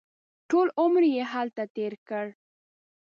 [0.49, 2.25] ټول عمر یې هلته تېر کړ.